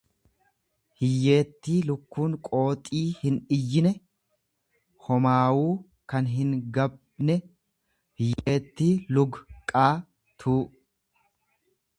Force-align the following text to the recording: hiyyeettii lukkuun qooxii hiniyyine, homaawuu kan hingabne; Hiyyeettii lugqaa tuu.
hiyyeettii 1.01 1.75
lukkuun 1.89 2.37
qooxii 2.47 3.01
hiniyyine, 3.17 3.91
homaawuu 5.09 5.69
kan 6.15 6.31
hingabne; 6.39 7.37
Hiyyeettii 8.23 8.91
lugqaa 9.19 9.89
tuu. 10.43 10.61